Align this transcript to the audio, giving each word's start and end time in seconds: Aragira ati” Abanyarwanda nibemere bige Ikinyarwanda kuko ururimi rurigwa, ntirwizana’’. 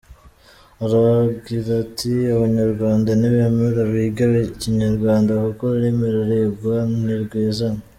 Aragira 0.83 1.69
ati” 1.83 2.11
Abanyarwanda 2.35 3.09
nibemere 3.19 3.81
bige 3.91 4.25
Ikinyarwanda 4.51 5.31
kuko 5.43 5.61
ururimi 5.65 6.05
rurigwa, 6.15 6.73
ntirwizana’’. 7.01 7.83